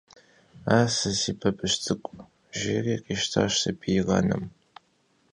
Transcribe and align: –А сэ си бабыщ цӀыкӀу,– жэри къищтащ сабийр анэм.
–А 0.77 0.79
сэ 0.95 1.09
си 1.21 1.31
бабыщ 1.39 1.73
цӀыкӀу,– 1.83 2.17
жэри 2.57 2.95
къищтащ 3.05 3.53
сабийр 3.61 4.07
анэм. 4.17 4.43